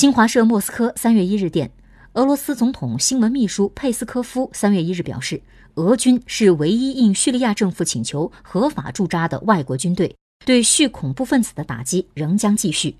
[0.00, 1.70] 新华社莫斯科三月一日电
[2.14, 5.42] 俄罗斯总统新闻秘书佩斯科夫三月一日表示
[5.74, 10.16] 俄军是唯一应叙利亚政府请求合法驻扎的外国军队
[10.46, 12.96] 对叙恐怖分子的打击仍将继续。